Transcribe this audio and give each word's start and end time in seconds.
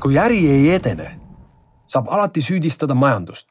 kui 0.00 0.18
äri 0.18 0.50
ei 0.50 0.70
edene, 0.74 1.20
saab 1.86 2.08
alati 2.08 2.42
süüdistada 2.42 2.94
majandust. 2.94 3.46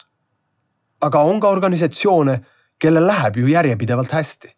aga 1.01 1.19
on 1.21 1.39
ka 1.39 1.47
organisatsioone, 1.47 2.41
kellel 2.79 3.07
läheb 3.07 3.35
ju 3.37 3.47
järjepidevalt 3.47 4.11
hästi. 4.11 4.57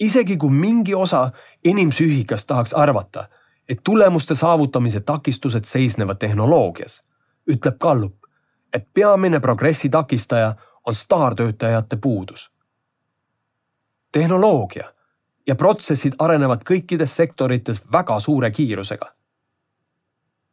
isegi 0.00 0.36
kui 0.36 0.50
mingi 0.50 0.94
osa 0.94 1.30
inimpsüühikast 1.64 2.46
tahaks 2.46 2.72
arvata, 2.72 3.28
et 3.68 3.80
tulemuste 3.84 4.34
saavutamise 4.34 5.00
takistused 5.00 5.64
seisnevad 5.64 6.16
tehnoloogias, 6.16 7.02
ütleb 7.50 7.78
Gallup, 7.80 8.16
et 8.72 8.88
peamine 8.94 9.40
progressi 9.40 9.88
takistaja 9.88 10.54
on 10.86 10.94
staartöötajate 10.94 11.96
puudus. 11.96 12.52
tehnoloogia 14.12 14.92
ja 15.46 15.54
protsessid 15.54 16.12
arenevad 16.18 16.62
kõikides 16.70 17.16
sektorites 17.16 17.82
väga 17.92 18.20
suure 18.20 18.50
kiirusega. 18.50 19.19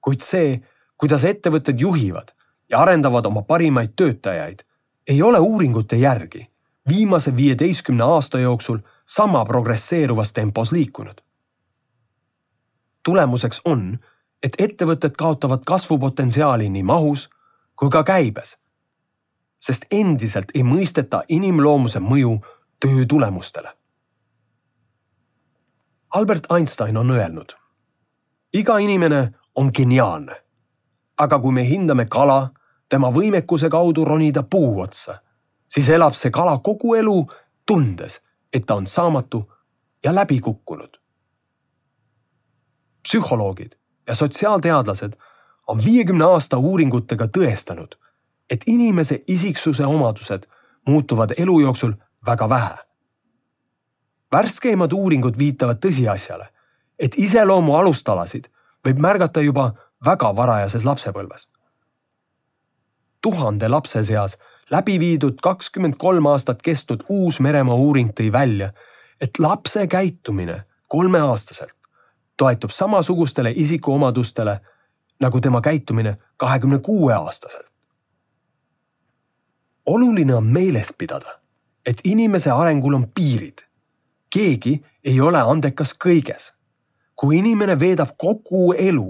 Kuid 0.08 0.24
see, 0.24 0.62
kuidas 0.96 1.26
ettevõtted 1.28 1.82
juhivad 1.84 2.30
ja 2.72 2.80
arendavad 2.80 3.26
oma 3.28 3.42
parimaid 3.44 3.92
töötajaid, 4.00 4.62
ei 5.08 5.22
ole 5.22 5.40
uuringute 5.40 6.00
järgi 6.00 6.46
viimase 6.88 7.36
viieteistkümne 7.36 8.04
aasta 8.04 8.40
jooksul 8.40 8.78
sama 9.06 9.46
progresseeruvas 9.46 10.34
tempos 10.34 10.72
liikunud. 10.72 11.22
tulemuseks 13.04 13.62
on, 13.66 14.00
et 14.44 14.56
ettevõtted 14.58 15.16
kaotavad 15.18 15.62
kasvupotentsiaali 15.66 16.70
nii 16.70 16.84
mahus 16.84 17.30
kui 17.76 17.90
ka 17.90 18.04
käibes. 18.04 18.58
sest 19.60 19.86
endiselt 19.92 20.56
ei 20.56 20.64
mõisteta 20.64 21.24
inimloomuse 21.28 22.00
mõju 22.00 22.40
töö 22.80 23.06
tulemustele. 23.08 23.78
Albert 26.10 26.52
Einstein 26.52 26.98
on 26.98 27.12
öelnud. 27.12 27.58
iga 28.54 28.78
inimene 28.78 29.34
on 29.58 29.72
geniaalne. 29.78 30.36
aga 31.18 31.40
kui 31.40 31.52
me 31.52 31.64
hindame 31.66 32.06
kala 32.06 32.50
tema 32.90 33.10
võimekuse 33.10 33.70
kaudu 33.70 34.06
ronida 34.06 34.44
puu 34.44 34.82
otsa, 34.82 35.18
siis 35.68 35.90
elab 35.90 36.14
see 36.14 36.32
kala 36.32 36.60
kogu 36.64 36.94
elu 36.96 37.16
tundes, 37.66 38.20
et 38.54 38.66
ta 38.66 38.76
on 38.76 38.88
saamatu 38.88 39.42
ja 40.04 40.16
läbi 40.16 40.40
kukkunud. 40.40 40.98
psühholoogid 43.04 43.72
ja 44.08 44.16
sotsiaalteadlased 44.16 45.14
on 45.68 45.82
viiekümne 45.86 46.26
aasta 46.26 46.58
uuringutega 46.58 47.28
tõestanud, 47.38 47.96
et 48.50 48.62
inimese 48.68 49.24
isiksuse 49.28 49.86
omadused 49.86 50.46
muutuvad 50.88 51.34
elu 51.38 51.60
jooksul 51.60 51.94
väga 52.26 52.50
vähe. 52.50 52.78
värskeimad 54.32 54.94
uuringud 54.94 55.38
viitavad 55.38 55.78
tõsiasjale, 55.86 56.48
et 57.00 57.14
iseloomu 57.18 57.76
alustalasid 57.76 58.48
võib 58.86 59.00
märgata 59.00 59.42
juba 59.42 59.74
väga 60.06 60.36
varajases 60.36 60.86
lapsepõlves. 60.86 61.48
tuhande 63.22 63.68
lapse 63.68 64.04
seas 64.04 64.38
läbi 64.72 65.00
viidud 65.00 65.40
kakskümmend 65.42 65.96
kolm 65.98 66.26
aastat 66.26 66.62
kestnud 66.62 67.04
Uus-Meremaa 67.10 67.76
uuring 67.76 68.12
tõi 68.14 68.32
välja, 68.32 68.74
et 69.22 69.40
lapse 69.40 69.88
käitumine 69.88 70.64
kolmeaastaselt 70.88 71.78
toetub 72.38 72.70
samasugustele 72.70 73.54
isikuomadustele 73.56 74.60
nagu 75.20 75.42
tema 75.42 75.62
käitumine 75.62 76.18
kahekümne 76.38 76.80
kuue 76.80 77.14
aastaselt. 77.14 77.68
oluline 79.86 80.36
on 80.36 80.46
meeles 80.46 80.94
pidada, 80.98 81.40
et 81.86 82.02
inimese 82.04 82.52
arengul 82.52 82.94
on 82.94 83.12
piirid. 83.16 83.58
keegi 84.30 84.86
ei 85.04 85.22
ole 85.22 85.42
andekas 85.42 85.96
kõiges. 86.06 86.54
Kui 87.18 87.40
inimene 87.40 87.80
veedab 87.80 88.14
kogu 88.18 88.74
elu 88.78 89.10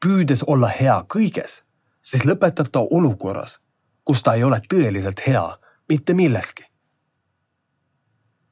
püüdes 0.00 0.44
olla 0.46 0.70
hea 0.70 1.00
kõiges, 1.14 1.60
siis 2.02 2.24
lõpetab 2.24 2.70
ta 2.72 2.80
olukorras, 2.80 3.58
kus 4.04 4.22
ta 4.22 4.36
ei 4.38 4.44
ole 4.46 4.60
tõeliselt 4.72 5.26
hea 5.26 5.44
mitte 5.88 6.14
milleski. 6.14 6.64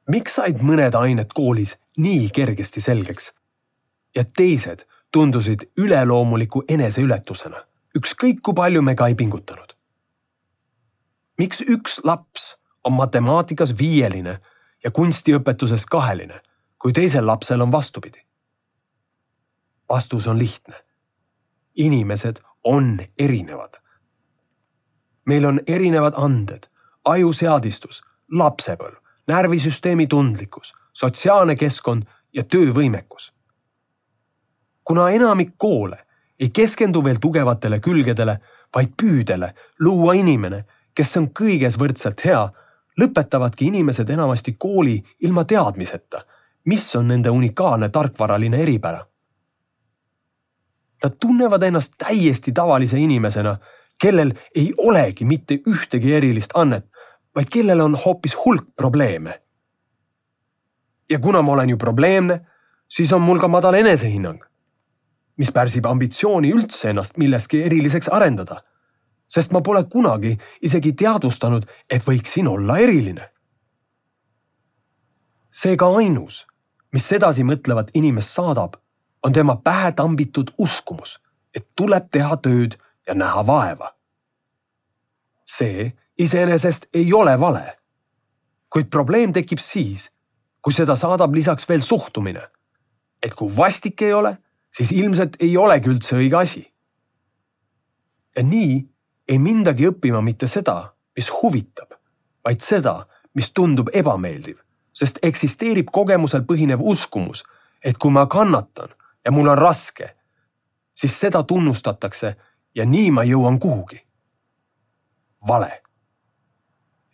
miks 0.09 0.35
said 0.35 0.61
mõned 0.65 0.95
ained 0.97 1.33
koolis 1.33 1.75
nii 1.97 2.29
kergesti 2.33 2.81
selgeks 2.81 3.31
ja 4.15 4.23
teised 4.23 4.85
tundusid 5.11 5.69
üleloomuliku 5.77 6.63
eneseületusena, 6.67 7.57
ükskõik 7.97 8.41
kui 8.41 8.53
palju 8.53 8.81
me 8.81 8.95
ka 8.95 9.07
ei 9.07 9.15
pingutanud. 9.15 9.75
miks 11.37 11.61
üks 11.61 11.99
laps 12.03 12.55
on 12.83 12.93
matemaatikas 12.93 13.77
viieline 13.77 14.39
ja 14.83 14.91
kunstiõpetuses 14.91 15.85
kaheline, 15.85 16.41
kui 16.77 16.93
teisel 16.93 17.27
lapsel 17.27 17.61
on 17.61 17.71
vastupidi? 17.71 18.28
Vastus 19.89 20.27
on 20.27 20.39
lihtne. 20.39 20.75
inimesed 21.75 22.35
on 22.63 22.99
erinevad. 23.19 23.73
meil 25.25 25.45
on 25.45 25.59
erinevad 25.67 26.13
anded, 26.17 26.67
ajuseadistus, 27.05 28.01
lapsepõlv, 28.31 28.97
närvisüsteemi 29.27 30.07
tundlikkus, 30.07 30.73
sotsiaalne 30.93 31.55
keskkond 31.55 32.03
ja 32.33 32.43
töövõimekus 32.43 33.33
kuna 34.89 35.09
enamik 35.09 35.49
koole 35.57 35.97
ei 36.39 36.49
keskendu 36.49 37.03
veel 37.03 37.19
tugevatele 37.21 37.77
külgedele, 37.79 38.39
vaid 38.75 38.95
püüdele 38.97 39.51
luua 39.85 40.15
inimene, 40.17 40.63
kes 40.97 41.11
on 41.19 41.27
kõiges 41.39 41.77
võrdselt 41.77 42.23
hea, 42.25 42.39
lõpetavadki 42.97 43.67
inimesed 43.69 44.09
enamasti 44.09 44.55
kooli 44.57 44.95
ilma 45.27 45.43
teadmiseta, 45.45 46.23
mis 46.65 46.87
on 46.97 47.05
nende 47.13 47.29
unikaalne 47.29 47.91
tarkvaraline 47.93 48.63
eripära. 48.65 49.03
Nad 51.03 51.15
tunnevad 51.19 51.63
ennast 51.63 51.93
täiesti 51.97 52.51
tavalise 52.51 52.97
inimesena, 52.97 53.57
kellel 54.01 54.33
ei 54.55 54.73
olegi 54.77 55.25
mitte 55.25 55.59
ühtegi 55.67 56.13
erilist 56.13 56.51
annet, 56.53 56.85
vaid 57.35 57.47
kellel 57.49 57.79
on 57.79 57.95
hoopis 57.95 58.35
hulk 58.45 58.75
probleeme. 58.75 59.41
ja 61.09 61.19
kuna 61.19 61.41
ma 61.41 61.51
olen 61.51 61.69
ju 61.69 61.77
probleemne, 61.77 62.39
siis 62.87 63.13
on 63.13 63.21
mul 63.21 63.39
ka 63.39 63.47
madal 63.47 63.73
enesehinnang 63.73 64.49
mis 65.39 65.51
pärsib 65.55 65.87
ambitsiooni 65.87 66.51
üldse 66.51 66.91
ennast 66.91 67.17
milleski 67.17 67.63
eriliseks 67.63 68.11
arendada. 68.11 68.61
sest 69.29 69.51
ma 69.53 69.59
pole 69.61 69.83
kunagi 69.85 70.31
isegi 70.65 70.95
teadvustanud, 70.97 71.65
et 71.89 72.05
võiksin 72.05 72.47
olla 72.47 72.77
eriline. 72.77 73.29
seega 75.51 75.87
ainus, 75.97 76.45
mis 76.93 77.07
sedasi 77.07 77.43
mõtlevat 77.43 77.91
inimest 77.93 78.29
saadab, 78.29 78.75
on 79.23 79.33
tema 79.33 79.55
pähe 79.55 79.91
tambitud 79.91 80.51
uskumus, 80.57 81.19
et 81.55 81.67
tuleb 81.75 82.09
teha 82.11 82.37
tööd 82.37 82.77
ja 83.07 83.13
näha 83.13 83.45
vaeva. 83.47 83.95
see 85.45 85.93
iseenesest 86.17 86.85
ei 86.93 87.13
ole 87.13 87.39
vale. 87.39 87.77
kuid 88.69 88.89
probleem 88.89 89.33
tekib 89.33 89.59
siis, 89.59 90.11
kui 90.61 90.73
seda 90.73 90.95
saadab 90.95 91.33
lisaks 91.33 91.69
veel 91.69 91.81
suhtumine, 91.81 92.41
et 93.23 93.33
kui 93.33 93.55
vastik 93.57 94.01
ei 94.01 94.13
ole 94.13 94.37
siis 94.77 94.91
ilmselt 94.91 95.35
ei 95.39 95.57
olegi 95.57 95.89
üldse 95.89 96.15
õige 96.15 96.37
asi. 96.37 96.63
ja 98.35 98.43
nii 98.43 98.75
ei 99.27 99.39
mindagi 99.39 99.89
õppima 99.89 100.21
mitte 100.23 100.47
seda, 100.47 100.93
mis 101.17 101.29
huvitab, 101.41 101.93
vaid 102.45 102.61
seda, 102.63 103.05
mis 103.35 103.51
tundub 103.51 103.89
ebameeldiv, 103.93 104.57
sest 104.93 105.19
eksisteerib 105.25 105.89
kogemusel 105.91 106.45
põhinev 106.47 106.81
uskumus, 106.81 107.43
et 107.83 107.97
kui 107.97 108.13
ma 108.13 108.25
kannatan 108.27 108.93
ja 109.29 109.33
mul 109.33 109.47
on 109.47 109.57
raske, 109.57 110.09
siis 110.97 111.19
seda 111.19 111.43
tunnustatakse 111.43 112.35
ja 112.75 112.85
nii 112.85 113.11
ma 113.11 113.23
jõuan 113.23 113.59
kuhugi. 113.59 114.01
vale. 115.47 115.81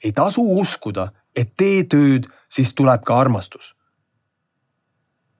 ei 0.03 0.11
tasu 0.11 0.59
uskuda, 0.59 1.11
et 1.35 1.51
tee 1.57 1.83
tööd, 1.83 2.31
siis 2.49 2.73
tuleb 2.73 3.03
ka 3.03 3.19
armastus. 3.19 3.75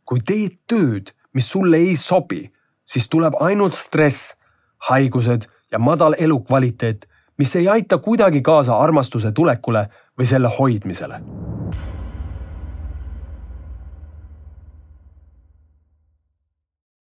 kui 0.05 0.19
teed 0.19 0.59
tööd 0.67 1.15
mis 1.35 1.51
sulle 1.51 1.77
ei 1.77 1.95
sobi, 1.95 2.53
siis 2.85 3.09
tuleb 3.09 3.33
ainult 3.39 3.75
stress, 3.75 4.33
haigused 4.89 5.47
ja 5.71 5.79
madal 5.79 6.15
elukvaliteet, 6.19 7.09
mis 7.37 7.55
ei 7.55 7.67
aita 7.69 7.97
kuidagi 7.97 8.41
kaasa 8.41 8.77
armastuse 8.79 9.31
tulekule 9.31 9.87
või 10.19 10.31
selle 10.31 10.51
hoidmisele 10.59 11.44